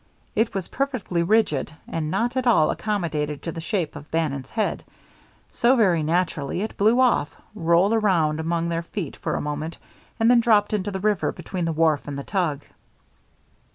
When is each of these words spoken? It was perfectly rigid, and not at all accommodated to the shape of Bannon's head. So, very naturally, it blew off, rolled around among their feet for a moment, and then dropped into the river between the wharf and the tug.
It 0.35 0.55
was 0.55 0.67
perfectly 0.69 1.21
rigid, 1.21 1.73
and 1.87 2.09
not 2.09 2.35
at 2.35 2.47
all 2.47 2.71
accommodated 2.71 3.43
to 3.43 3.51
the 3.51 3.61
shape 3.61 3.95
of 3.95 4.09
Bannon's 4.09 4.49
head. 4.49 4.83
So, 5.51 5.75
very 5.75 6.01
naturally, 6.01 6.61
it 6.63 6.75
blew 6.75 6.99
off, 6.99 7.35
rolled 7.53 7.93
around 7.93 8.39
among 8.39 8.69
their 8.69 8.81
feet 8.81 9.15
for 9.17 9.35
a 9.35 9.41
moment, 9.41 9.77
and 10.19 10.27
then 10.27 10.39
dropped 10.39 10.73
into 10.73 10.89
the 10.89 10.99
river 10.99 11.31
between 11.31 11.65
the 11.65 11.71
wharf 11.71 12.07
and 12.07 12.17
the 12.17 12.23
tug. 12.23 12.63